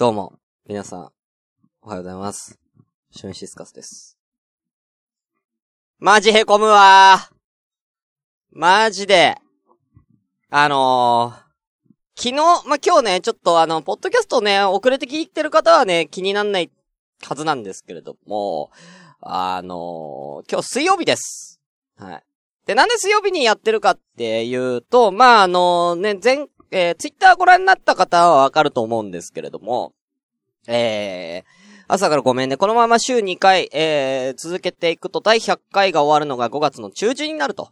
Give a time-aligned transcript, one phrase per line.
[0.00, 0.32] どうも、
[0.66, 1.10] 皆さん、
[1.82, 2.58] おはようございます。
[3.10, 4.16] シュンシスカスです。
[5.98, 7.34] マジへこむわー。
[8.50, 9.36] マジで。
[10.48, 12.34] あのー、昨日、
[12.66, 16.70] まあ、今日ね、ちょっとあの、ポッドキャストね、遅れて聞いてる方はね、気になんない
[17.22, 18.70] はずなんですけれども、
[19.20, 21.60] あのー、今日水曜日です。
[21.98, 22.22] はい。
[22.64, 29.92] で、なんで水曜日にやってるかっていうと、まあ、あのね、前、えー、ツイッターご覧になった方はわかると思うんですけれども、
[30.68, 31.44] えー、
[31.88, 32.56] 朝からごめんね。
[32.56, 37.70] このまま週2回、えー、続けていくと第100回が終わるのが5月の中旬になると。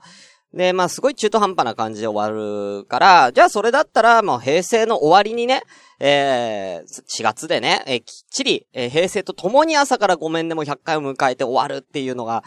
[0.52, 5.62] で、まあ、すごい中途半端な感じで終わるから、じゃあそれだったら、もう平成の終わりにね、
[6.00, 12.44] えー、4月でね、えーきっちり、えー平成と共に朝からごめんねも100回を迎えて終わるっていうのが、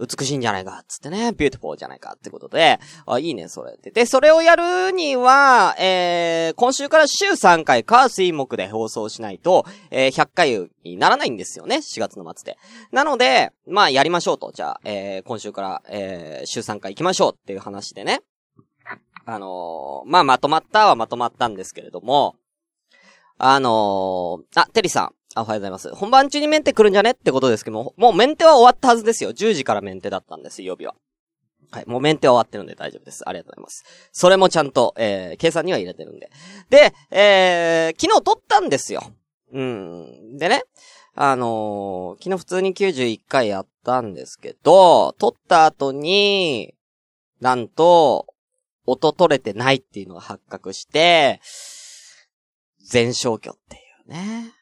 [0.00, 3.90] 美しいんじゃないか、つってね、 beautiful じゃないかってことで、あ、いいね、それって。
[3.90, 12.58] で、それをやるには、えー、今週から週3回、火水木で放送しないと、えー、100回にならないんですよね、4月の末で。
[12.90, 14.50] なので、まあ、やりましょうと。
[14.52, 18.22] じゃあ、えー、今週から、えー、週3回行きましょうっていう話でね。
[19.24, 22.34] あのー、まあ、まとまったはまとまったんですけれども、
[23.38, 25.14] あのー、あ、テリーさん。
[25.34, 25.94] あ、おはようございます。
[25.94, 29.30] 本番中にメンテ来るんじゃねってことですけども、もうメンテは終わったはずですよ。
[29.30, 30.94] 10時からメンテだったんです、曜日は。
[31.70, 33.26] はい、もうメンテは終わってるんで大丈夫です。
[33.26, 33.84] ありがとうございます。
[34.12, 36.30] それもちゃんと、えー、計算には入れてるんで。
[36.68, 39.02] で、えー、昨日撮ったんですよ。
[39.52, 40.36] うん。
[40.36, 40.64] でね、
[41.14, 46.74] あのー昨日普通に91回やったんですけど、撮った後に、
[47.40, 48.26] なんと、
[48.84, 51.40] 音取れてないっていうのが発覚して、
[52.84, 54.52] 全消去っていうね。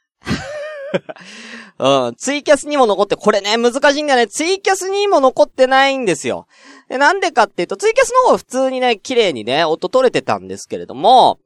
[1.78, 2.14] うん。
[2.16, 4.26] ツイキャスにも残って、これね、難しいんだよね。
[4.26, 6.46] ツイキャスにも残ってないんですよ。
[6.88, 11.38] なんでかっていうと、ツイキャスの方は普通にね、綺麗にね、音取れてたんですけれども、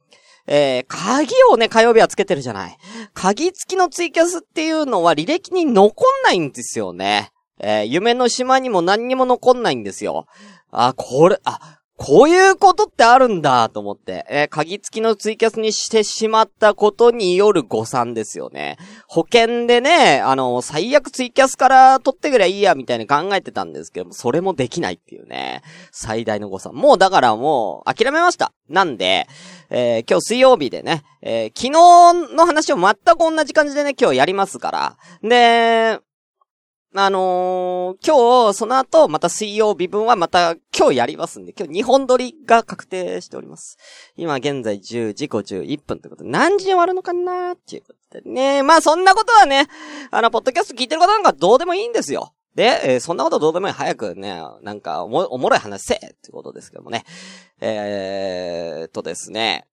[0.46, 2.76] えー、鍵をね、火曜日はつけてるじゃない。
[3.14, 7.30] 鍵付きのツイキャスっていうのは履歴に残んないんですよね。
[7.60, 10.26] えー、夢の島にも何にも残んないんですよ。
[10.70, 18.76] あ、これ、あ、こういうことってあるんだと思って、えー鍵付きのツイキャスにしてしまったことによる誤算ですよね。
[19.06, 25.62] 保険でね、あの、最悪ツイキャスから取ってくりゃいいや、みたいに考えてたんですけども、それもできないっていうね。
[25.92, 26.74] 最大の誤算。
[26.74, 28.52] もうだからもう、諦めました。
[28.68, 29.26] なんで、
[29.70, 34.96] えー今日水曜日でね、えー昨日の話を全く同じ感じでね、今日やりますから。
[35.22, 36.00] で、
[36.96, 43.78] あのー今日、その後、また水曜日分はまた今日やりますんで、今日2本撮りが確定しております。
[44.16, 48.62] 今現在10時51分ということで、何時に終わるのかなーっていうことでね。
[48.62, 49.66] まあそんなことはね、
[50.12, 52.32] あの、ポッドキャスト聞いてる方なんかどうでもいいんですよ。
[52.54, 53.72] で、えーそんなことどうでもいい。
[53.72, 57.04] 早くね、なんかおも、おもろい話せえってことですけどもね。
[57.60, 59.66] えーっとですね。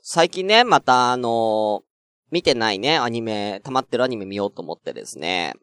[0.00, 1.82] 最近ね、またあの
[2.30, 5.54] 見てないね、アニメ、溜まってるアニメ見ようと思ってですね。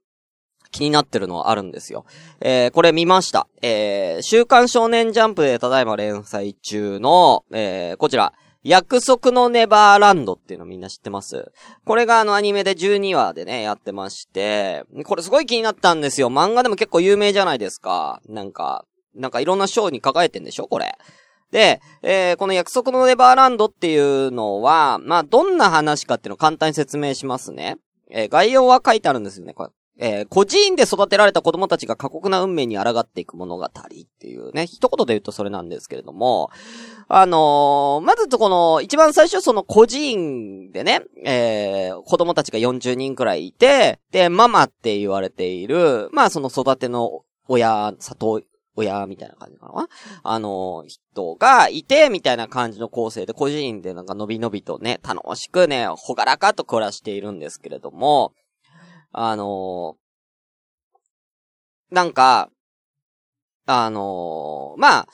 [0.71, 2.05] 気になってるのはあるんですよ。
[2.41, 3.47] えー、これ見ました。
[3.61, 11.51] えー、週刊少年ジャンプでただいま連載中の、えー、こちら、約束のネバーランドっていうのみんな知ってます？
[11.85, 16.27] これがあのアニメで12話でね、やってまして、これすごい気になったんですよ。
[16.27, 18.21] 漫画でも結構有名じゃないですか。
[18.27, 18.85] なんか、
[19.15, 20.67] なんかいろんな賞に抱えてんでしょ？
[20.67, 20.93] これ。
[21.51, 27.77] で、えー、この約束のネバーランドっていうのは、まあ、どんな話かっていうのを簡単に説明しますね。
[28.11, 29.53] えー概要は書いてあるんですよね。
[29.53, 29.69] これ
[29.99, 33.69] えー孤児院で育てられた子供たちが過酷な運命に抗っていく物語っ
[34.19, 36.49] ていうね、一言で言うとそれなんですけれども、
[37.07, 48.41] あのーまずこの、一番最初その孤児院でね、えー子供たちが40人くらいいて、で、ママって言われている、まあその育ての親、里
[48.75, 49.87] 親みたいな感じかな。
[50.23, 58.33] あの、人がいて、みたいな感じの構成で、孤児院でなんかのびのびとね、楽しくね、ほがらかと暮らしているんですけれども、
[59.11, 59.97] あの
[61.91, 62.49] なんか、
[63.65, 65.07] あのまあ、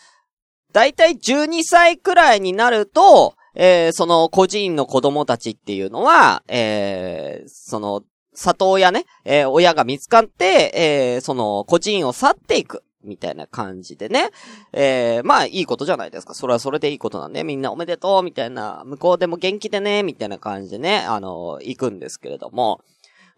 [0.72, 8.04] だいたい12歳くらいになると、えーその孤児院の子供たちっていうのは、えーその、
[8.34, 12.84] 里親ね、えー親が見つかって、えーその孤児院を去っていく。
[13.06, 14.32] みたいな感じでね。
[14.74, 16.34] えーまあ、いいことじゃないですか。
[16.34, 22.82] それはそれでいいことなんで、みんなおめでとう、みたいな、向こうでも元気でね、みたいな感じでね、あの行くんですけれども、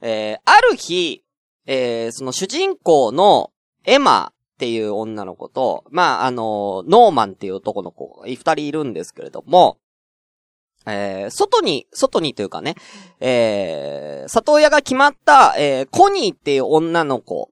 [0.01, 1.23] えーある日、
[1.65, 3.51] えーその主人公の
[3.85, 9.77] エマっていう女の子と、まあ、あのノーマンっていう男の子二人いるんですけれども、
[10.85, 12.75] えー外に、外にというかね、
[13.19, 17.51] えー里親が決まった、えーコニーっていう女の子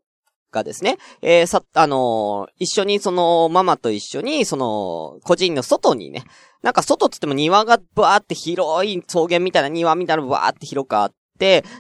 [0.56, 6.24] がですね、えー、さ、あのー、一緒にその、ママと一緒に、その、個人の外にね、
[6.64, 11.16] なんか外つっても庭がバーって広い草原みたいな庭みたいなバーって広くあって、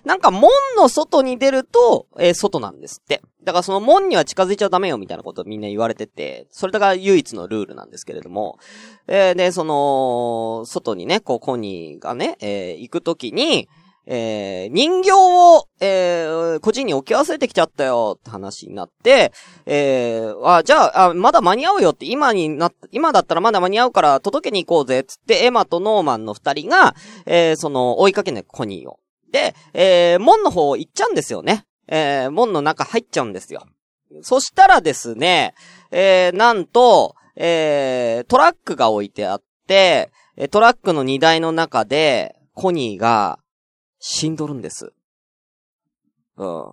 [0.04, 3.22] なんか門の外に出ると、えー、外なんですって。
[3.44, 8.58] だからその門には近づいちゃダメよみたいなことみんな言われてて、それだから唯一のルールなんですけれども、
[9.08, 13.70] えー、で、その、外にね、こう、コニーがね、えー、行くときに、
[14.08, 19.32] えー、人形を、えー、個人に置き忘れてきちゃったよって話になって、
[19.66, 29.00] えー、あ、じゃあ、あ、まだ間に合うよって今にな、今だったらまだ間に合うから届けに行こうぜっつってエマとノーマンの二人が、えー、その、追いかけね、コニーを。
[29.32, 31.66] で、えー、門の方行っちゃうんですよね。
[31.88, 33.66] えー、門の中入っちゃうんですよ。
[34.22, 35.54] そしたらですね、
[35.92, 40.12] えー、なんと、えー、トラックが置いてあって、
[40.52, 43.40] トラックの荷台の中で、コニーが、
[44.00, 44.94] 死んどるんです。
[46.38, 46.72] うん。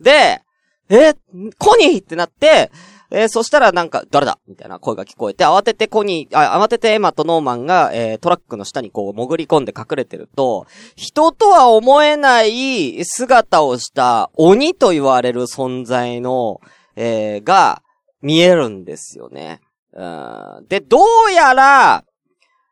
[0.00, 0.42] で、
[0.88, 1.14] え
[1.58, 2.70] コニーってなって、
[3.14, 10.66] えー、そしたらなんか、誰だみたいな声が聞こえて、慌ててコニー、あ、慌ててエマとノーマンが、えー、トラックの下にこう潜り込んで隠れてると、
[10.96, 16.60] 人とは思えない姿をした鬼と言われる存在の、
[16.96, 17.82] えー、が
[18.22, 19.60] 見えるんですよね。
[19.92, 20.66] うん。
[20.68, 20.98] で、ど
[21.28, 22.04] うやら、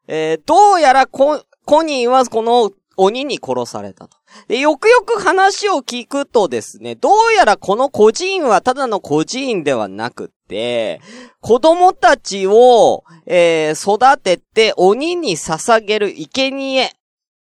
[0.08, 2.70] えー、どうやらコ、コニーはこの
[3.02, 4.17] 鬼に殺されたと。
[4.47, 11.00] で、よくよく話を聞くとですね、どうやらこの孤児院はただの孤児院ではなくて、
[11.41, 16.91] 子供たちを、えー、育てて鬼に捧げる生贄。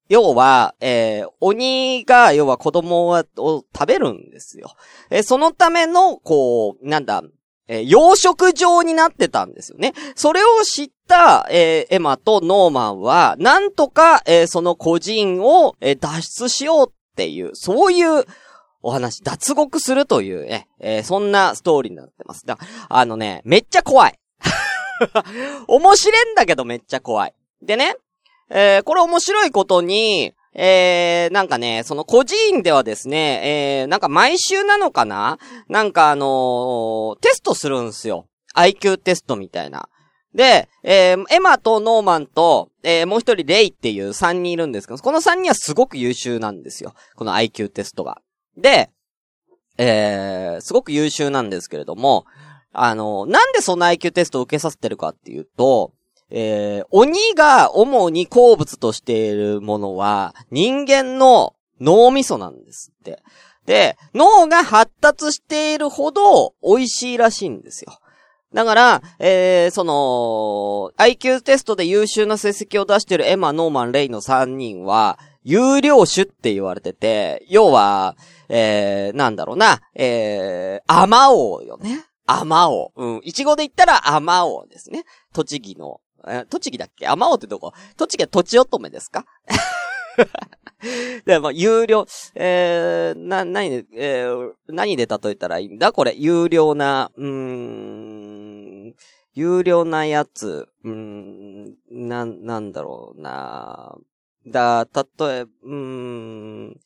[0.08, 4.76] 要は、えー、鬼が、要は子供を食べるんですよ。
[5.10, 7.24] えー、そのための、こう、なんだ、
[7.68, 9.94] えー、養殖場になってたんですよね。
[10.16, 18.26] それを知った、えー、エマとノーマンは、なんとか、えー、その個人を、え脱出しようっていう、そういう
[18.82, 22.46] お話、脱獄するという、ね、えそんなストーリーになってます。
[22.46, 22.58] だ
[22.90, 24.20] あのね、めっちゃ怖い。
[25.68, 27.34] 面白いんだけどめっちゃ怖い。
[27.62, 27.96] でね、
[28.50, 35.38] えこれ面白いことに、えー、なんかね、その個人ではですね、えー、なんか毎週なのかな？
[35.68, 38.28] なんかあのー、テストするんすよ。
[38.56, 39.90] IQ テストみたいな。
[40.36, 46.94] で、えー、エマとノーマンと、えー、もう一人レイっていう三人いるんですけど、この三人はすごく優秀なんですよ。
[47.16, 48.22] この IQ テストが。
[48.58, 48.92] で、
[49.78, 52.26] えー、すごく優秀なんですけれども、
[52.74, 55.94] あの、なんでその IQ テストを受けさせてるかっていうと、
[56.30, 63.24] えー、鬼が主に好物としているものは、人間の脳みそなんですって。
[63.66, 68.00] で、脳が発達しているほど美味しいらしいんですよ。
[68.56, 78.16] だから、えー、その、IQ テストで優秀な成績を出しているエマ、ノーマン、レイの3人は、優良種って言われてて、要は、
[78.50, 82.06] えー、なんだろうな、えー、あまおうよね。
[82.26, 82.92] あまおう。
[82.96, 83.22] うん。
[83.24, 85.04] いちごで言ったらあまおうですね。
[85.34, 87.08] 栃木のえ、栃木だっけ？
[87.08, 87.74] あまおうってどこ？
[87.98, 89.26] 栃木は栃乙女ですか？
[91.26, 92.06] で、も、優良、
[92.36, 95.92] えー、な、何で、えー、何で例えたらいいんだ？
[95.92, 98.15] これ、有料な、うーん、
[99.34, 103.96] 有料なやつ、うん、な、なんだろうな。
[104.48, 106.80] だ、たとえ、うん、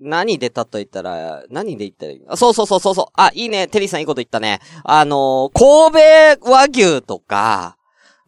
[0.00, 3.06] 何で例えたら、何で言ったらいいあ、そうそうそうそうそう。
[3.14, 3.68] あ、いいね。
[3.68, 4.60] テリーさんいいこと言ったね。
[4.84, 7.76] あのー、神戸和牛とか、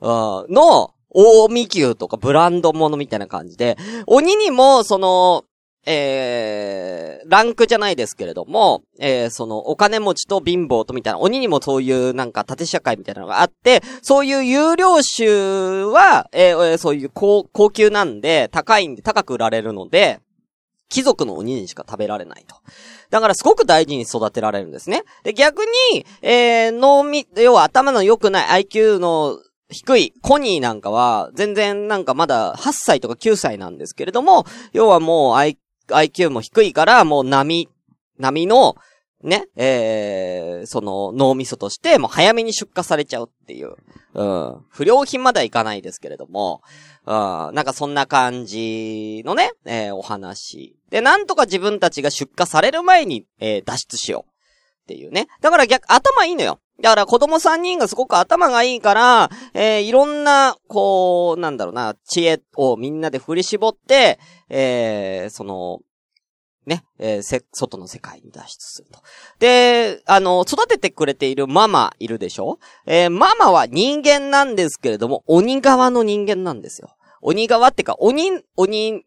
[0.00, 3.76] の、大味牛とかブランドものみたいな感じで、
[4.06, 5.44] 鬼にも、その、
[5.86, 15.28] えー、ランクじゃないですけれども、えー、その、お金持ちと貧乏とみたいな、鬼にもそういうなんか縦社会みたいなのがあって、そういう有料種
[15.84, 20.20] は、えー、そういう高、高級なんで、高いんで、高く売られるので、
[20.90, 22.56] 貴族の鬼にしか食べられないと。
[23.10, 25.04] だからすごく大事に育てられるんですね。
[25.22, 25.60] で、逆
[25.92, 29.38] に、えー、脳み、要は頭の良くない IQ の
[29.70, 35.56] 低い、コニーなんかは、全然なんかまだ8歳とか9歳なんですけれども、要はもう IQ、
[35.94, 37.68] IQ も低いから、もう波、
[38.18, 38.76] 波の、
[39.22, 43.74] ね、えー、その脳みそとして、もう早めに出荷されちゃうっていう。
[44.14, 44.64] うん。
[44.70, 46.62] 不良品まではいかないですけれども、
[47.06, 47.14] うん。
[47.14, 50.76] なんかそんな感じのね、えー、お話。
[50.90, 54.30] で、なんとか自分たちが出荷される前に、えー、脱出しよう。
[54.82, 55.28] っていうね。
[55.40, 56.58] だから逆、頭いいのよ。
[56.80, 64.18] だから子供3人がすごく頭がいいから、えー、いろんな、こう、なんだろうな、知恵をみんなで振り絞って、
[64.48, 65.80] えー、その、
[66.66, 69.00] ね、えー、せ、外の世界に脱出すると。
[69.38, 72.58] で、あの、育ててくれているママいるでしょ？
[72.86, 76.94] えー、ママは人間なんですけれども、鬼側の人間なんですよ。
[77.22, 79.04] 鬼側ってか、鬼、鬼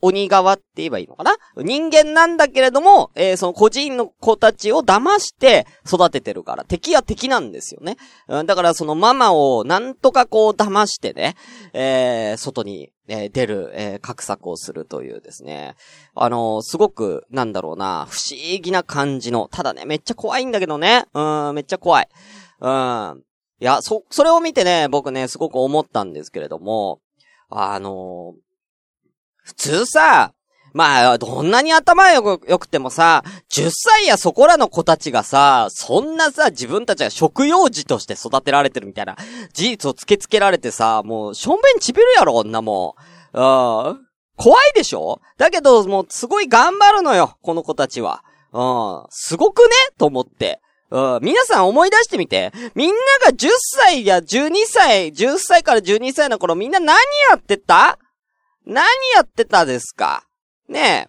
[0.00, 1.36] 鬼側って言えばいいのかな？
[1.56, 7.96] 人間なんだけれども、えー、その個人の子たちを騙して育ててるから、敵は敵なんですよね。
[8.28, 11.34] うん、だからそのママをなんとかこう騙してね、
[11.72, 15.74] えー、外に、えー、出る、えー、格策をするというですね。
[16.14, 21.06] あのー、すごく、なんだろうな、不思議な感じの、ただね、めっちゃ怖いんだけどね。
[21.14, 22.08] うん、めっちゃ怖い。
[22.60, 23.22] うん。
[23.60, 27.00] いや、そ、それを見てね、僕ね、すごく思ったんですけれども、
[27.50, 28.47] あのー
[29.48, 30.34] 普通さ、
[30.74, 39.16] まあ、どんなに頭よく、よくてもさ、10歳やそこらの子たちがさ、そんなさ、自分たちが食用児として育てられてるみたいな
[39.54, 42.94] 事実を突きつけられてさ、もう、しょんべんちびるやろ、こんなも
[43.32, 43.38] ん。
[43.38, 43.98] うん。
[44.36, 45.22] 怖いでしょ？
[45.38, 48.22] だけど、もう、すごい頑張るのよ、この子たちは。
[48.52, 49.06] うん。
[49.08, 49.68] すごくね？
[49.96, 50.60] と思って。
[50.90, 51.20] うん。
[51.22, 52.52] 皆さん思い出してみて。
[52.74, 56.96] みんなが10歳や12歳、10歳から12歳の頃みんな何
[57.30, 57.98] やってた？
[58.68, 58.84] 何
[59.16, 60.24] やってたですか？
[60.68, 61.08] ね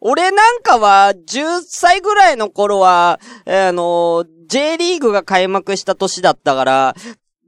[0.00, 6.94] 俺なんかは、10歳ぐらいの頃は、あの、J リーグが開幕した年だったから、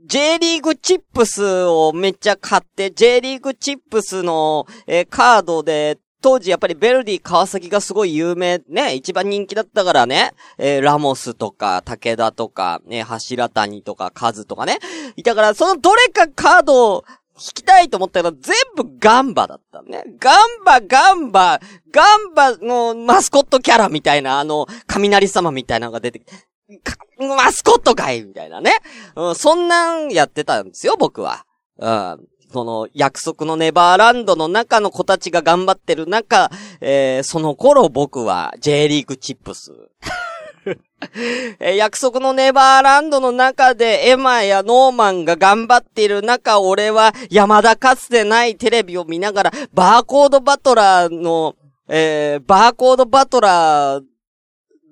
[0.06, 14.78] J リーグチップスをめっちゃ買って、J リーグチップスの、えー、カードで、当時やっぱりベルディ川崎がすごい有名、ね、一番人気だったからね、えー、ラモスとか、武田とか、ね、柱谷とか、カズとかね、
[15.16, 17.04] いたから、そのどれかカードを
[17.36, 20.04] 弾きたいと思ったら全部ガンバだったね。
[20.18, 21.60] ガンバ、ガンバ、
[21.92, 26.32] ガンバのマスコットキャラみたいな、あの、雷様みたいなのが出てきて、
[27.18, 28.72] マスコットかいみたいなね。
[29.14, 31.44] うん、そんなんやってたんですよ、僕は。
[31.78, 32.26] うん。
[32.52, 36.50] その、約束のネバーランドの中の子たちが頑張ってる中、
[36.80, 39.72] えー、その頃僕は J リーグチップス。
[41.60, 51.54] え約束のネバーランドの中でエマやノーマンが頑張っている中、俺は山田かつてないテレビを見ながら、バーコードバトラーの、
[51.88, 54.04] えー、バーコードバトラー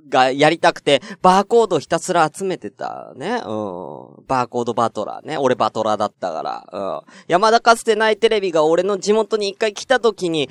[0.09, 3.31] がやりたくて、バーコードひたすら集めてたね。
[3.31, 4.26] うん。
[4.26, 5.37] バーコードバトラーね。
[5.38, 6.66] 俺バトラーだったから。
[6.73, 7.14] うん。
[7.26, 10.49] 山田かつてないテレビが俺の地元に一回来た時に、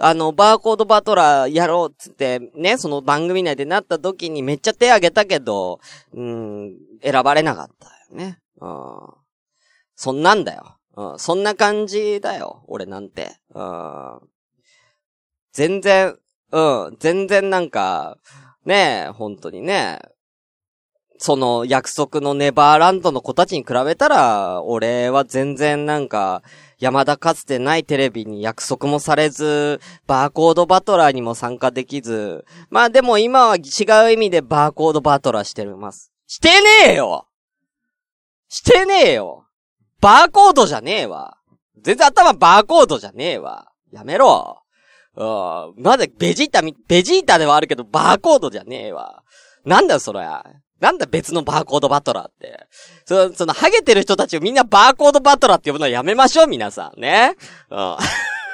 [0.00, 5.80] あの、バーコードバトラーやろうっつって、ね、その番組内でなった時にめっちゃ手挙げたけど、
[6.14, 8.38] うん、選ばれなかったよね。
[8.60, 8.98] うん。
[9.96, 10.76] そんなんだよ。
[10.96, 13.36] うん、そんな感じだよ、俺なんて。
[13.54, 14.20] うん。
[15.52, 16.16] 全然、
[16.52, 18.18] うん、全然なんか、
[18.64, 19.98] ねえ、本当にね、
[21.18, 26.42] その約束のネバーランドの子たちに比べたら、俺は全然なんか、
[26.78, 33.60] 山田かつてないテレビに約束もされず、バーコードバトラーにも参加できず、まあでも今は違
[34.06, 36.12] う意味でバーコードバトラーしてます。
[36.28, 37.26] してねえよ
[38.48, 39.46] してねえよ
[40.00, 41.36] バーコードじゃねえわ。
[41.82, 43.72] 全然頭バーコードじゃねえわ。
[43.90, 44.62] やめろ。
[45.16, 45.24] う
[45.80, 45.82] ん。
[45.82, 49.24] まだベジータみ、ベジータではあるけど、バーコードじゃねえわ。
[49.64, 50.20] なんだよ、それ。
[50.80, 52.66] なんだ別のバーコードバトラーって。
[53.04, 57.00] その、その、ハゲてる人たちをみんなバーコードバトラーって呼ぶのはやめましょう、皆さん。
[57.00, 57.36] ね。
[57.70, 57.96] うん。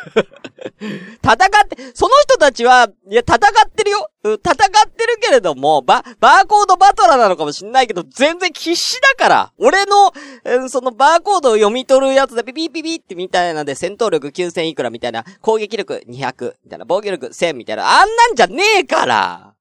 [1.22, 4.10] 戦って、その人たちは、いや、戦ってるよ。
[4.22, 9.52] 戦ってるけれども、バ、バーコードバトラーなのかもしんないけど、全然必死だから。
[9.58, 10.12] 俺の、
[10.44, 19.53] えー、そのバーコードを読み取るやつでピピピピってみたいなで、戦闘力9000いくらみたいな、攻撃力200みたいな、防御力1000みたいな、あんなんじゃねえから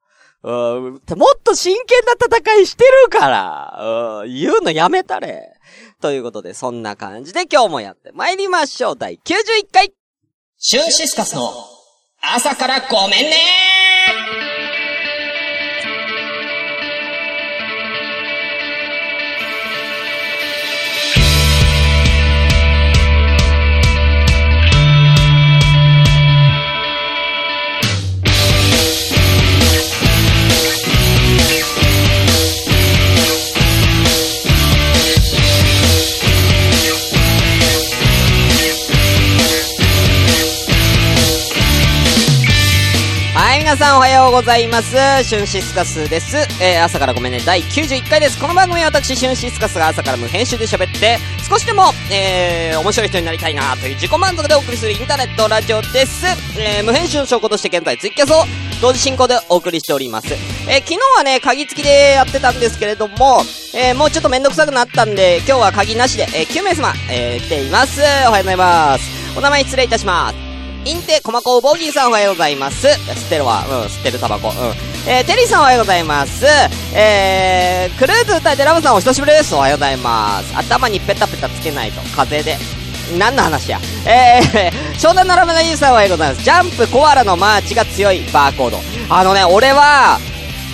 [0.43, 5.53] うん、もっと真剣な戦いしてるから、うん、言うのやめたれ。
[6.01, 8.97] ということで、そんな感じで今日もやって参りましょう。
[8.97, 9.93] 第91回。
[10.57, 11.51] シューシスカスの
[12.21, 13.82] 朝からごめんね
[43.73, 44.91] 皆さんおはようございます。
[45.23, 46.37] シュンシスカスです。
[46.61, 48.39] えー、朝からごめんね、第91回です。
[48.39, 51.17] この番組は私、シュンシスカスが朝から無編集で喋って、
[51.49, 56.23] 少しでも、えー、面白い人になりたいなという自己満足でお送りするインターネットラジオです。
[56.55, 58.43] えー、無編集の証拠として現在ツイッキャスを
[58.79, 60.27] 同時進行でお送りしております。
[60.31, 63.41] えー、昨日はね、鍵付きでやってたんですけれども、
[63.73, 68.01] えー、もうちょっとめんどくさくなったんで、今日は鍵なしで、えー、9名様、えー、来ています。
[68.01, 69.03] おはようございます。
[69.35, 70.52] お名前失礼いたします。
[70.85, 72.87] インテ、コマコウボギーさんおはようございます。
[72.87, 73.63] 吸ってるわ。
[73.65, 74.49] うん、吸ってるタバコ。
[74.49, 74.55] うん。
[75.07, 76.45] えー、テリーさんおはようございます。
[76.93, 79.55] えー、クルーズ歌いてラブさんお久しぶりです。
[79.55, 80.57] おはようございます。
[80.57, 82.01] 頭にペタペタつけないと。
[82.13, 82.57] 風で。
[83.17, 83.79] 何の話や。
[84.05, 86.43] えー、 湘南のラムナユーさんおはようございます。
[86.43, 88.81] ジャンプコアラのマーチが強いバーコード。
[89.07, 90.19] あのね、俺は、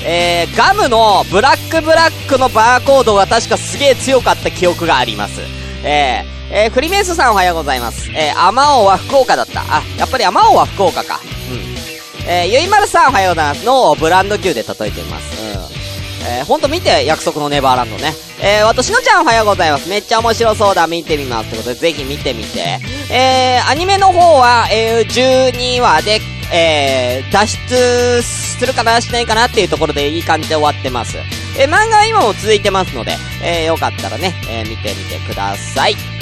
[0.03, 5.41] えー、ガムのブラックブラックのバーコードが確かすげえ強かった記憶があります。
[5.83, 8.09] えー、えー、フリメイスさんおはようございます。
[8.11, 9.61] えー、アマオは福岡だった。
[9.61, 11.19] あ、やっぱりアマオは福岡か。
[11.51, 12.27] うん。
[12.27, 13.65] えー、ゆいまるさんおはようございます。
[13.65, 15.41] のブランド牛で例えています。
[15.41, 15.79] うん。
[16.27, 18.13] えー、ほんと見て、約束のネバーランドね。
[18.41, 19.89] えー、私のちゃんおはようございます。
[19.89, 21.49] めっちゃ面白そうだ、見てみます。
[21.49, 22.79] ということで、ぜひ見てみて。
[23.11, 26.19] えー、アニメの方は、えー、12話で、
[26.51, 31.17] えー、脱出するかな、しないかなっていうところでいい感じで終わってます。
[31.59, 36.18] えー、漫画は今も続いてますので、えー、よかったらね、えー、見てみてください。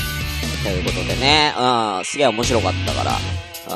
[0.64, 3.12] ということでね、うん、すげえ面白かったから、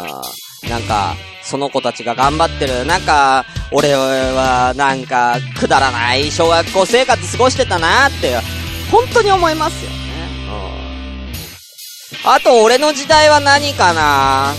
[0.01, 2.85] うん、なんか、その子たちが頑張ってる。
[2.85, 8.37] なんか、俺は、なんか、くだらない小学校生活過ごしてたなって、
[8.91, 9.97] 本当に思いますよね。
[12.23, 12.29] うん。
[12.29, 14.53] あと、俺の時代は何かな？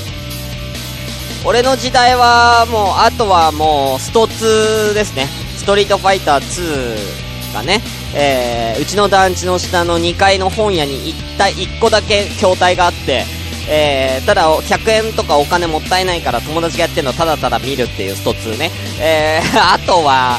[1.45, 5.29] 俺の時代は、もう、あとはもう、スト2ですね。
[5.57, 7.81] ストリートファイター2がね、
[8.15, 13.25] えー、うちの団地の下の2階の本屋に1体、1個だけ筐体があって、
[13.69, 18.71] えー、ただ、100円とかお金もったいないから友達がやってるのただただ見るっていうスト2ね。
[19.01, 20.39] えー、 あとは、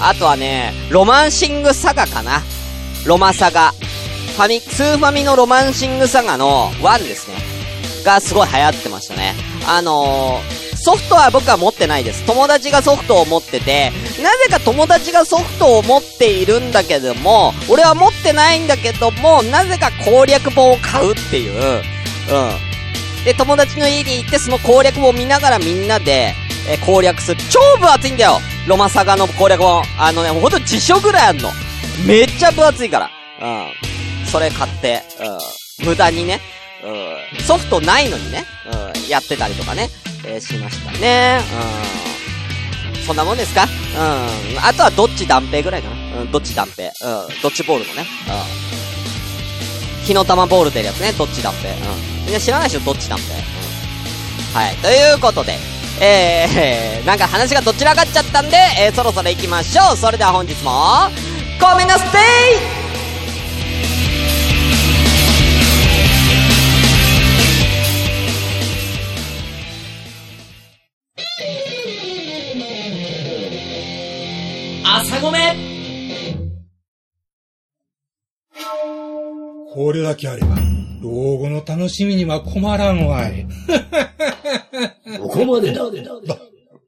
[0.00, 2.42] あとはね、ロマンシングサガかな。
[3.04, 3.72] ロマサガ。
[4.36, 7.36] ファミ、スーファミのロマンシングサガの1ですね。
[8.04, 9.34] がすごい流行ってましたね。
[9.66, 12.24] あのー、ソフトは僕は持ってないです。
[12.26, 13.90] 友達がソフトを持ってて、
[14.22, 23.24] なぜか友達がソフトを持っているんだけども、俺は持ってないんだけども、なぜか攻略本を買うっていう、うん。
[23.24, 26.34] で、友達の家に行ってその攻略本を見ながらみんなで、
[26.68, 27.40] え、攻略する。
[27.50, 28.38] 超分厚いんだよ
[28.68, 29.82] ロマサガの攻略本。
[29.98, 31.50] あのね、ほんと辞書ぐらいあんの。
[32.06, 33.10] めっちゃ分厚いから。
[33.42, 34.26] うん。
[34.28, 35.02] それ買って、
[35.80, 35.88] うん。
[35.88, 36.40] 無駄にね、
[36.84, 38.44] うん、ソフトないのにね、
[38.94, 39.90] うん、やってたりとかね、
[40.26, 41.38] えー、しましたね。
[42.94, 43.02] うん。
[43.06, 43.62] そんなもんですか？
[43.62, 43.68] うん。
[44.60, 45.96] あとはどっち断平ぐらいかな。
[46.22, 46.88] うん、どっち断平。
[46.88, 46.92] うん、
[47.42, 48.02] ドッジボールのね。
[48.02, 48.04] う
[50.02, 50.04] ん。
[50.04, 51.72] 火の玉ボール出るやつね、どっち断平。
[51.72, 51.78] うん。
[52.24, 53.36] みんな知らないでしょ、どっち断平。
[53.36, 53.42] うん。
[54.54, 54.74] はい。
[54.76, 55.56] ということで、
[56.00, 59.96] えー、なんか話がどちらかっちゃったんで、えー、そろそろ行きましょう。
[59.96, 60.72] それでは本日も、
[61.60, 62.08] ごめんなさい
[74.98, 75.54] 朝ごめ
[79.74, 80.56] これだけあれば、
[81.02, 83.46] 老後の楽しみには困らんわい。
[85.20, 85.84] ここまでだ。
[85.84, 85.90] だ、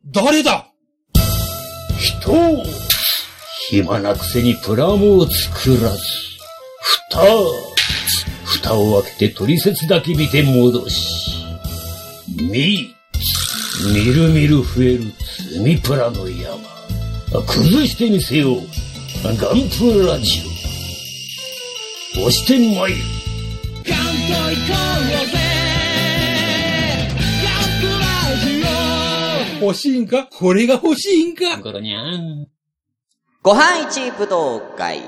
[0.07, 0.69] 誰だ？
[1.99, 2.65] 人を、
[3.69, 5.99] 暇なくせにプラモを作らず、
[7.11, 7.27] 蓋、
[8.47, 11.35] 蓋を開けて取説だけ見て戻し、
[12.41, 12.95] み、
[13.93, 15.03] みるみる増える
[15.51, 16.78] 積みプラの山。
[17.31, 18.61] 崩してみせよう。
[19.23, 19.45] ガンプ
[20.07, 20.41] ラジ
[22.17, 22.21] オ。
[22.21, 22.99] 押してまいる。
[23.85, 25.07] ガンと行こう。
[25.27, 25.37] ぜ。
[27.45, 29.65] ガンプラジオ。
[29.67, 32.47] 欲しいんかこれが欲しいんかゴロニャン。
[33.43, 35.03] ご飯一武道会、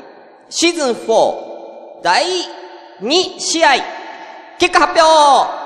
[0.51, 2.25] シーズン4、第
[3.01, 3.71] 2試合、
[4.59, 5.60] 結果発表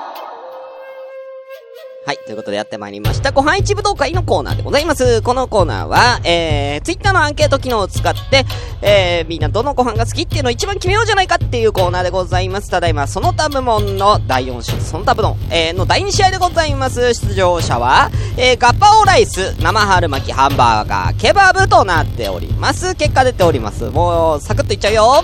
[2.05, 2.19] はい。
[2.19, 3.31] ということでやってまいりました。
[3.31, 5.23] ご飯一武道会のコーナーでございます。
[5.23, 8.45] このコーナーは、えー、ツイッターのアンケート機能を使って、
[8.83, 12.69] えー、みんなどのご飯が好きっていうのを一番決めようじゃないかっていうコーナーでございます。
[12.69, 17.15] ただいま、その他部門の第4種、その他部門、えー、の第2試合でございます。
[17.15, 22.93] 出場者は、えー、ガパオライス、生春巻き、ハンバーガー、ケバブとなっております。
[22.93, 23.85] 結果出ております。
[23.85, 25.23] もう、サクッといっちゃうよ。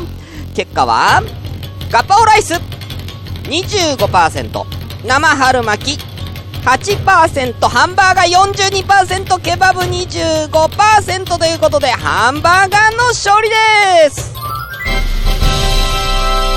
[0.55, 1.21] 結果は、
[1.91, 2.55] ガパオライス、
[3.43, 4.65] 25%、
[5.05, 6.10] 生春巻き、
[6.63, 14.33] 8%、ハンバーガー42%、ケバブ25%ということで、ハンバーガーの勝利です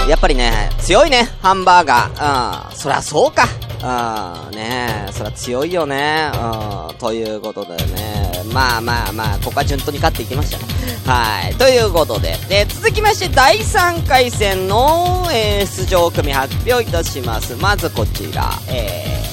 [0.08, 2.70] やっぱりね、強いね、ハンバーガー。
[2.70, 3.48] うん、そりゃそうか。
[3.82, 6.30] うん、ねそりゃ強いよね。
[6.34, 8.32] うん、ということでね。
[8.52, 10.64] まあまあまあ、ここは順当に勝っていきましたね。
[11.06, 11.54] はい。
[11.54, 17.56] ということで、で、続きまして、第3回戦の、えー、出場組発表いたします。
[17.56, 19.23] まずこちら、えー、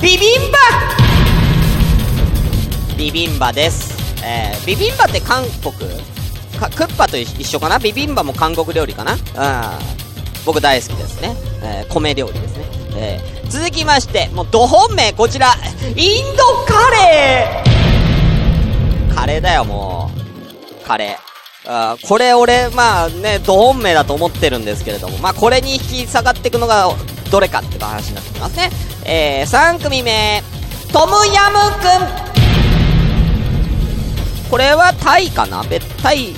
[0.00, 0.58] ビビンバ
[2.96, 3.96] ビビンバです。
[4.24, 5.74] えー、ビビンバって韓国
[6.58, 7.80] か、クッパと一緒かな？
[7.80, 9.14] ビビンバも韓国料理かな？
[9.14, 9.18] うん。
[10.46, 11.34] 僕大好きですね。
[11.62, 12.64] えー、米料理ですね。
[12.94, 15.54] えー、続きまして、もう、ど本命、こちら、
[15.96, 20.12] インドカレーカレーだよ、も
[20.80, 20.86] う。
[20.86, 21.70] カレー。
[21.70, 26.88] あこれ俺、まあね、ド本命だと思ってるんですけれども、まあこれに引き下がっていくのが、
[27.32, 28.70] どれかっていう話になってきますね。
[29.10, 30.42] えー、3組目、
[30.92, 31.86] トムヤムく
[34.46, 34.50] ん。
[34.50, 35.62] これはタイかな？
[35.62, 36.34] 別タイ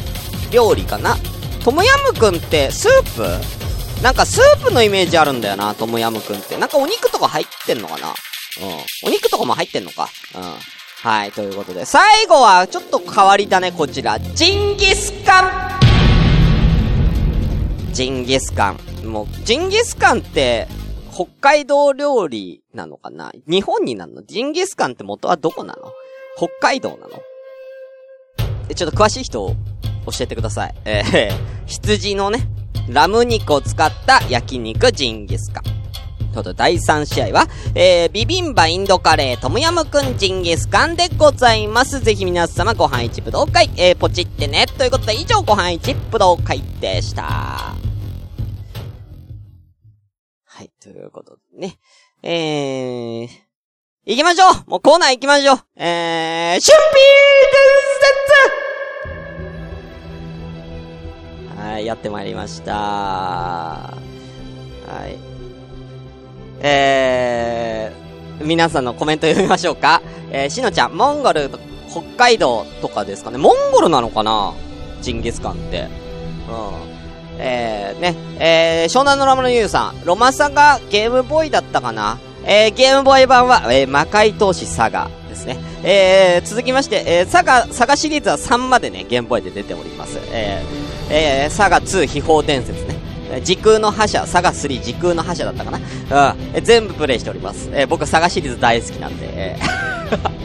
[0.52, 1.16] 料理かな？
[1.64, 4.02] トムヤムくんってスープ？
[4.04, 6.56] なんかスープのイメージあるんだよな、トムヤムくんって。
[6.59, 8.09] なんかお肉とか入ってんのかな？
[8.09, 8.14] うん。
[9.09, 10.54] お肉とかも入ってんのかうん。
[11.02, 11.85] はい、ということで。
[11.85, 14.20] 最後は、ちょっと変わりだね、こちら。
[14.20, 15.80] ジンギスカン
[17.92, 19.06] ジンギスカン。
[19.06, 20.68] もう、ジンギスカンって、
[21.12, 23.33] 北海道料理なのかな？
[23.46, 24.23] 日本になるの？
[24.23, 25.92] ジンギスカンって元はどこなの？
[26.37, 27.09] 北海道なの？
[28.68, 29.55] え、ちょっと詳しい人を、
[30.07, 30.75] 教えてください。
[30.85, 31.31] えー、
[31.66, 32.49] 羊のね、
[32.88, 35.64] ラム肉を使った焼肉ジンギスカン。
[36.33, 42.01] ちょっと第3試合は、えー、ビビンバインドカレートムヤムクンジンギスカンでございます。
[42.01, 44.66] ぜひ皆様ご飯一武道会、えー、ポチってね。
[44.79, 47.89] ということで以上ご飯一武道会でした。
[50.61, 51.79] はい、ということでね。
[52.23, 53.29] えー、
[54.05, 57.01] 行きましょうもうコーナー行きましょうえー、シュンピー
[61.57, 62.73] 伝説はい、やってまいりました。
[62.75, 63.94] は
[65.09, 65.16] い。
[66.61, 70.03] えー、皆さんのコメント読みましょうか。
[70.31, 71.49] えー、しのちゃん、モンゴル、
[71.88, 73.38] 北海道とかですかね。
[73.38, 74.53] モンゴルなのかな？
[75.01, 75.88] ジンギスカンって。
[76.51, 76.89] うん。
[77.42, 82.18] えー、ね、えー、湘南のラムのユウさん、ロマサがゲームボーイだったかな？
[82.44, 85.59] えー、ゲームボーイ版は、えー、魔界闘士サガですね。
[85.83, 90.18] えー、続きまして、えー、サガ、サガシリーズは3までね、ゲームボーイで出ております。
[90.33, 92.94] えー、えー、サガ2秘宝伝説ね。
[93.44, 96.33] 時空の覇者、サガ3時空の覇者だったかな？
[96.33, 96.38] うん。
[96.55, 97.70] え全部プレイしております。
[97.72, 100.39] えー、僕、サガシリーズ大好きなんで、えー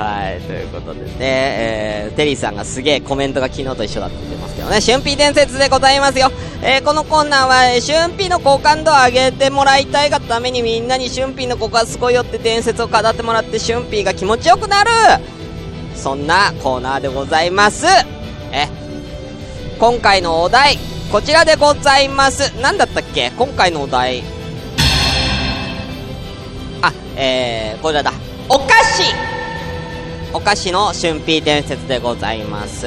[0.00, 6.32] はい、ということでね、えー、テリーさんがすげえコメントが昨日と一緒だって言ってますけどね、春辟伝説でございますよ。
[6.62, 14.90] えー、このコーナーは、えー、春辟の好感度を上げてもらいたいがためにみんなに春辟のここがすごいよって伝説を語ってもらって春辟が気持ちよくなる
[15.94, 17.84] そんなコーナーでございます。
[18.52, 18.68] え、
[19.78, 20.78] 今回のお題、
[21.12, 22.58] こちらでございます。
[22.62, 23.32] 何だったっけ？
[23.36, 24.22] 今回のお題。
[26.80, 28.12] あ、えー、こちらだ。
[28.48, 29.02] お菓子
[30.32, 32.86] お菓子の春辟伝説でございます。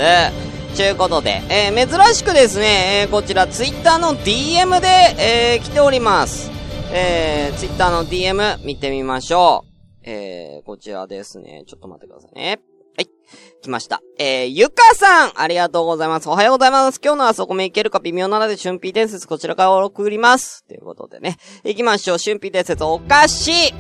[0.76, 4.88] ちゅうことで、えー、珍しくですね、えー、こちらツイッターの DM で、
[5.20, 6.50] えー、来ております。
[6.94, 9.74] えー、ツイッターの DM 見てみましょう。
[10.04, 11.64] えー、こちらですね。
[11.68, 12.62] ちょっと待ってくださいね。
[12.96, 13.10] はい。
[13.62, 14.02] 来ました。
[14.18, 16.30] えー、ゆかさんありがとうございます。
[16.30, 17.02] おはようございます。
[17.04, 20.64] 今日のあそこめいけるか微妙なので、春辟伝説こちらから送ります。
[20.66, 21.38] ということでね。
[21.66, 22.18] 行きましょう。
[22.18, 23.74] 春辟伝説お菓子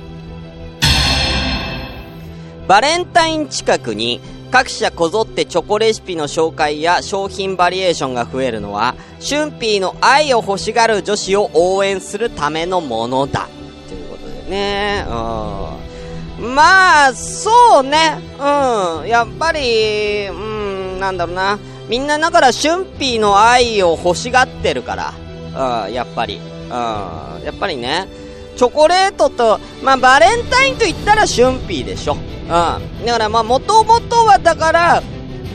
[2.67, 4.21] バレンタイン近くに
[4.53, 13.49] 各社こぞってチョコレシピの紹介や商品バリエーションが増えるのは、シュンピーの愛を欲しがる女子を応援するためのものだ。
[13.87, 16.53] ということでね、うん。
[16.53, 19.07] まあ、そうね、うん。
[19.07, 21.57] やっぱり、うん、なんだろうな。
[21.89, 25.85] みんなだからシュンピーの愛を欲しがってるから。
[25.87, 26.39] うん、やっぱり。
[26.65, 26.69] うん。
[26.69, 28.07] やっぱりね。
[28.55, 32.13] チョコレートと、まあ、バレンタインと言ったらシュンピーでしょ。
[32.13, 32.49] うん。
[32.49, 35.03] だからま、もともとはだから、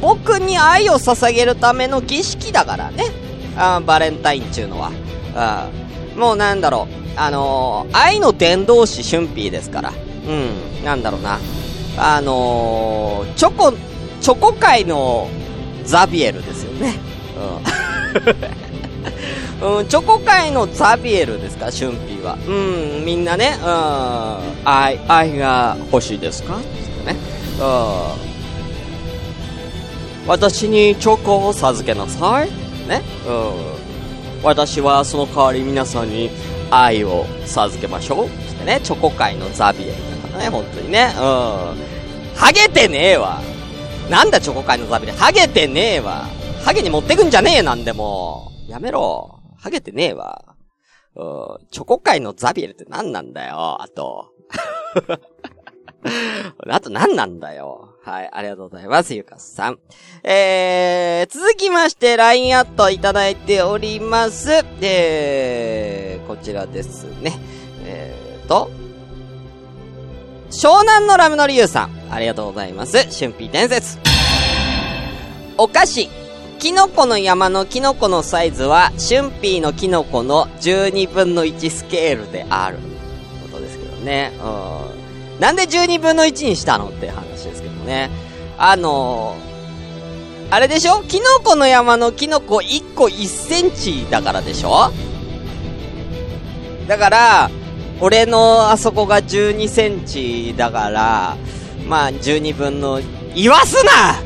[0.01, 3.05] 僕に愛を捧げるための儀式だからね。
[3.57, 4.93] あバレンタインっちゅうのは。
[6.15, 6.21] うん。
[6.21, 7.19] もうなんだろう。
[7.21, 9.93] あのー、愛の伝道師春ーですから。
[9.93, 10.85] うん。
[10.85, 11.39] なんだろうな。
[11.97, 13.73] あのー、チョコ、
[14.21, 15.29] チョコ界の
[15.85, 16.95] ザビエルですよね。
[17.37, 18.69] うん。
[19.61, 22.39] うん、チョコ界のザビエルですか、春ーは。
[22.47, 23.67] うん、みんなね、うん、
[24.65, 26.59] 愛、愛が欲しいですか？
[27.05, 27.17] ね。
[27.59, 28.29] うん。
[30.29, 32.51] 私にチョコを授けなさい。
[32.89, 33.03] ね。
[33.27, 34.45] うん。
[34.45, 36.31] 私はその代わり皆さんに
[36.71, 38.27] 愛を授けましょう。
[38.27, 39.93] ってね、チョコ界のザビエル
[40.23, 41.13] だからね、本当にね。
[41.17, 41.21] うん。
[42.37, 43.41] ハゲてねえわ。
[44.09, 45.17] なんだチョコ界のザビエル。
[45.17, 46.27] ハゲてねえわ。
[46.65, 48.53] ハゲに持ってくんじゃねえなんでも。
[48.69, 49.38] やめろ。
[49.69, 50.57] ハゲてねえわ。
[51.15, 51.67] うん。
[51.71, 54.33] チョコ界のザビエルって何なんだよ、あと。
[56.67, 57.91] あと何なんだよ。
[58.03, 59.79] はい、ありがとうございます、ゆかさん。
[60.25, 64.65] えー、続きまして、LINE アットいただいております。
[64.81, 67.39] えー、こちらですね。
[67.85, 68.71] えーと、
[70.51, 72.97] 湘南のラムのリユさん、ありがとうございます。
[73.15, 73.99] 春辟伝説。
[75.59, 76.09] お菓子。
[76.59, 82.79] キノコの山のキノコのサイズは、春辟のキノコの12分の1スケールである。
[83.51, 84.33] ことですけどね。
[84.43, 85.41] うん。
[85.41, 88.11] なんで12分の1にしたのって話ですけどね。
[88.59, 91.03] あのー、あれでしょ？
[91.05, 94.91] キノコの山のキノコ1個1センチだからでしょ？
[96.89, 97.51] だから、
[98.01, 101.37] 俺のあそこが12センチだから、
[101.87, 103.01] まあ、12分の、
[103.35, 104.23] 言わすな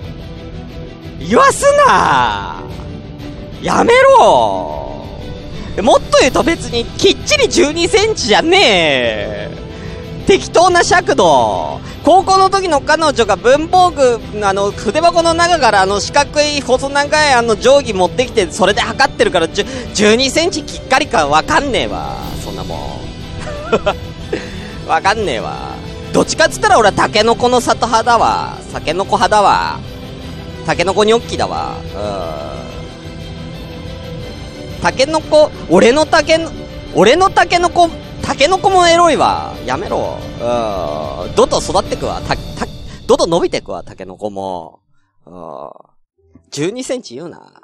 [1.29, 2.63] 言わすな
[3.63, 5.07] やめろ
[5.83, 9.51] もっと言うと別にきっちり12センチじゃねえ
[10.27, 22.17] 適当な尺度高校の時の彼女が文房具、あの、筆箱の中からあの四角い細長いあの定規持ってきて、それで測ってるから、12センチきっかりかわかんねえわ。
[22.45, 22.79] そんなもん。
[24.89, 25.77] わかんねえわ。
[26.13, 28.59] どっちかっつったら俺はタケノコの里派だわ。
[28.73, 29.79] タケノコ派だわ。
[30.67, 31.77] タケノコニョッキだわ。
[34.77, 34.83] うん。
[34.83, 36.51] タケノコ、俺のタケノ、
[36.95, 37.89] 俺のタケノコ、
[38.23, 39.55] タケノコもエロいわ。
[39.67, 40.19] やめろ。
[40.41, 41.35] うん。
[41.35, 42.21] どんどん育ってくわ。
[42.23, 42.67] た、た、
[43.07, 44.81] どんどん伸びてくわ、タケノコも。
[45.27, 45.71] うん。
[46.53, 47.63] 12センチ言うな。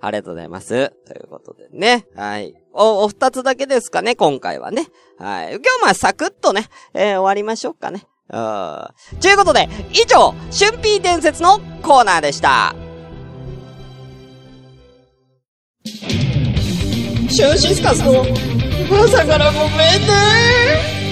[0.00, 0.90] ありがとうございます。
[1.06, 2.06] ということでね。
[2.16, 2.54] はい。
[2.72, 4.86] お、お二つだけですかね、今回はね。
[5.18, 5.54] はい。
[5.54, 8.06] 今日まあサクッとね、えー終わりましょうかね。
[8.32, 9.20] うん。
[9.20, 12.74] ということで、以上、春ピー伝説のコーナーでした。
[15.84, 18.24] シュンシスカスの
[19.04, 21.09] 朝からごめんね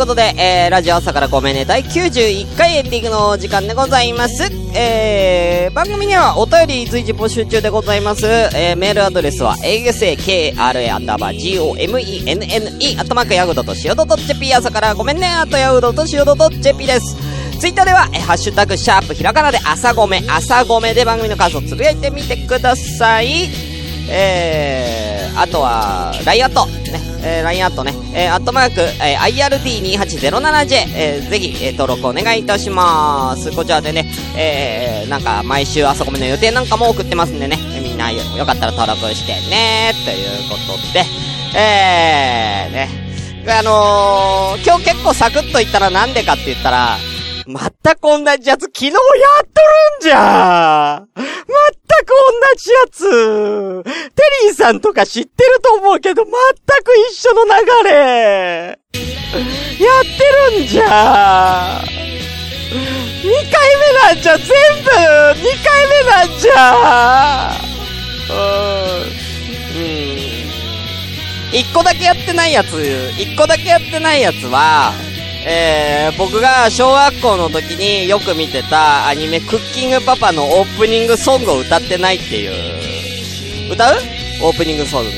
[0.00, 4.50] ことで、えー、ラジオ朝からごめんね、第91回エンディングの時間でございます。
[4.74, 8.24] えー、番組にはお便り随時募集中でございます。
[8.26, 17.14] えー、メールアドレスは、asakra アンダーバー gomenne アットマークヤフドとしおどと .jp 朝からごめんね、あとヤフドとしおどと jp です。
[17.60, 23.50] ツイッターでは、えーハッシュタグ、シャープ、ひらがなで朝ごめ、朝ごめで番組の感想つぶやいてみてください。
[24.08, 33.50] えー、あとは、ライアット、ね、えー、ラインアットね、えー、アットマーク、えー、IRD2807J、えー、ぜひ、えー、登録お願いいたします。
[33.52, 34.06] こちらでね、
[34.36, 41.04] えー、なんか、毎週あそこめの予定なんかも送ってますんでね、みんなよ、よかったら登録してね、ということで、
[41.58, 42.88] えー、ね、
[43.48, 46.96] あのー、今日結構サクッと行ったらなんでかって言ったら、
[47.52, 49.00] 全く同じやつ昨日やっ
[49.42, 51.02] とるんじゃ。
[51.16, 53.84] 全く同じやつ。
[53.84, 57.50] テリーさんとか知ってると思うけど、全く一緒の流
[57.88, 58.66] れ。
[58.66, 58.76] や
[60.00, 60.02] っ
[60.50, 61.82] てるんじゃ。
[63.22, 64.90] 二回目なんじゃ全部。
[64.90, 67.52] 二回目なんじゃ。
[68.30, 69.10] うん。
[69.82, 70.40] うん。
[71.52, 72.80] 一個だけやってないやつ、
[73.18, 74.92] 一個だけやってないやつは、
[75.46, 82.46] えー、僕が小学校の時によく見てたアニメクッキングパパのオープニングソングを歌ってないってい
[83.70, 83.72] う。
[83.72, 83.94] 歌う？
[84.42, 85.10] オープニングソング。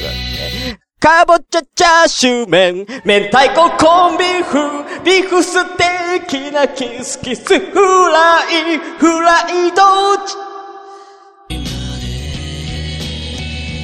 [1.01, 7.75] かぼちゃチャーシュー麺、明太子コンビーフ、ビーフステーキなキスキスフ
[8.09, 9.83] ライ、フライド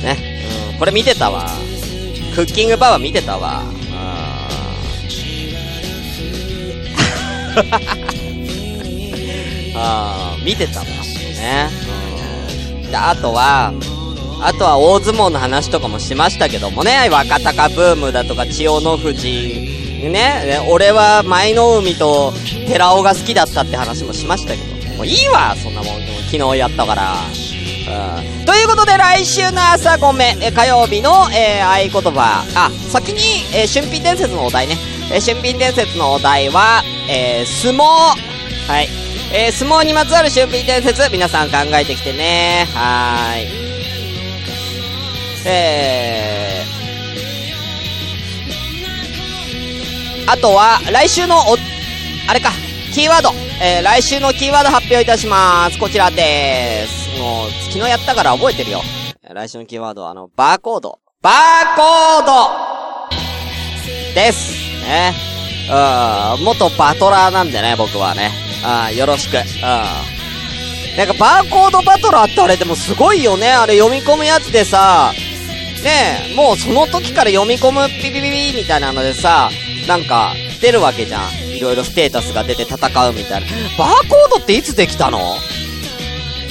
[0.04, 0.16] ね、
[0.72, 1.48] うん、これ見てたわ。
[2.36, 3.64] クッキングパパ見てたわ。
[9.74, 10.86] あ見てたわ。
[11.38, 11.70] ね。
[12.84, 12.90] うん。
[12.90, 13.72] で、あとは、
[14.40, 22.32] あとは大相撲の話とかもしましたけどもね、若隆ブームだとか千代の富士、ね、ね俺は舞の海と
[22.68, 24.58] 寺尾が好きだったって話もしましたけ
[24.90, 25.94] ど、もういいわ、そんなもん、
[26.30, 27.14] 昨日やったから。
[27.88, 28.44] うん。
[28.44, 33.20] ということで来週の朝ごめん、え火曜日の、えー、合言葉、あ、先に、
[33.56, 34.76] えー、春品伝説のお題ね。
[35.10, 37.82] えー、春品伝説のお題は、えー、相撲。
[37.82, 38.88] はい。
[39.32, 42.66] えー、相撲にまつわる春品伝説、皆さん考えてきてね。
[42.74, 43.48] はーい。
[45.46, 51.56] えー、あとは、来週のお、
[52.28, 52.50] あれか、
[52.92, 53.30] キーワード。
[53.60, 55.78] えー、来週のキーワード発表いたします。
[55.78, 57.18] こちらです。
[57.18, 58.82] もう、昨日やったから覚えてるよ。
[59.22, 60.98] 来週のキーワードは、あの、バーコード。
[61.20, 64.67] バーコードです。
[64.88, 65.14] ね。
[65.70, 68.32] うん、元バトラーなんでね、僕はね。
[68.90, 69.36] うん、よろしく。
[69.36, 69.42] うん。
[70.96, 73.52] なんかバーコードバトラーってあれでもすごいよね。
[73.52, 75.12] あれ読み込むやつでさ、
[75.84, 79.50] ねえ、もうその時から読み込むピピピピみたいなのでさ、
[79.86, 81.54] なんか出るわけじゃん。
[81.54, 82.76] いろいろステータスが出て戦
[83.08, 83.46] うみたいな。
[83.76, 85.36] バーコードっていつできたの？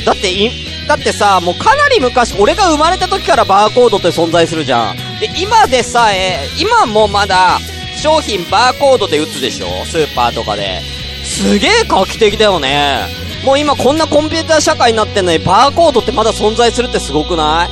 [0.05, 0.49] だってい、
[0.87, 4.95] だってさ、もうかなり昔、俺が生まれた時からバーコードって存在するじゃん。
[5.19, 7.59] で、今でさえ、今もまだ、
[8.07, 9.67] 商品バーコードで打つでしょ？
[9.85, 10.79] スーパーとかで。
[11.25, 13.05] すげえ画期的だよね。
[13.43, 17.69] もう今こんなコンピューター社会になってんのに、バーコードってまだ存在するってすごくない？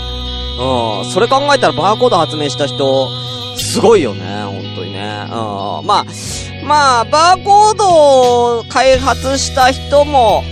[0.59, 1.11] うん。
[1.11, 3.09] それ考えたらバーコード発明した人、
[3.55, 5.21] すごいよね、本当にね。
[5.23, 5.31] うん。
[5.87, 6.05] まあ、
[6.65, 10.43] まあ、バーコードを開発した人も、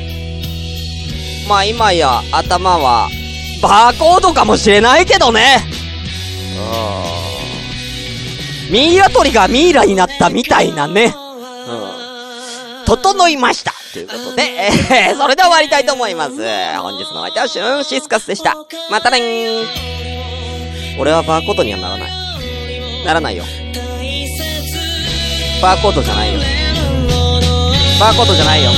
[1.49, 3.09] まあ今や頭は、
[3.61, 5.41] バーコードかもしれないけどね。
[6.55, 7.32] うん。
[8.71, 11.13] ミイラ取りがミイラになったみたいなね。
[11.67, 12.85] うん。
[12.85, 16.31] 整いましたということで、えー、それでは終わりたいと思います。
[16.77, 18.55] 本日のお相手はシュンシスカスでした。
[18.91, 19.65] またねー
[20.99, 22.11] 俺はバーコードにはならない。
[23.05, 23.43] ならないよ。
[25.61, 26.39] バーコードじゃないよ。
[27.99, 28.71] バーコードじゃないよ。